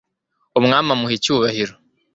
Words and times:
umwami 0.59 0.89
amuha 0.95 1.13
icyubahiro 1.17 1.73